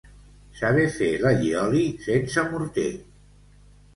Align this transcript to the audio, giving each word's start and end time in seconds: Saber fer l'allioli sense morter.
Saber 0.59 0.85
fer 0.93 1.09
l'allioli 1.25 1.83
sense 2.07 2.47
morter. 2.53 2.89